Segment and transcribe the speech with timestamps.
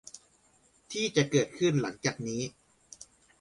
[0.91, 2.41] ที่จะเกิดขึ้นหลังจากนี้